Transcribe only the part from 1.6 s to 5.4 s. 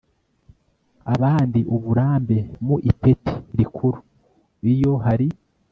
uburambe mu ipeti rikuru iyo hari